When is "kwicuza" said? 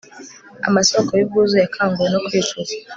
2.25-2.73